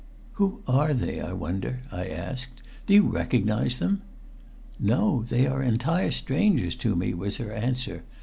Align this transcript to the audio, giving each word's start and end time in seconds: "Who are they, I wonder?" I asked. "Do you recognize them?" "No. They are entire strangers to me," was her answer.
"Who 0.41 0.63
are 0.67 0.95
they, 0.95 1.21
I 1.21 1.33
wonder?" 1.33 1.81
I 1.91 2.07
asked. 2.07 2.63
"Do 2.87 2.93
you 2.95 3.03
recognize 3.03 3.77
them?" 3.77 4.01
"No. 4.79 5.25
They 5.29 5.45
are 5.45 5.61
entire 5.61 6.09
strangers 6.09 6.75
to 6.77 6.95
me," 6.95 7.13
was 7.13 7.37
her 7.37 7.51
answer. 7.51 8.01